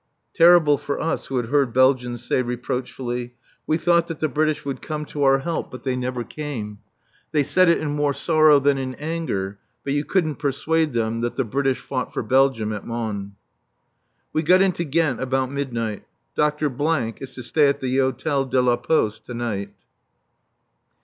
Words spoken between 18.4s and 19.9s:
de la Poste to night.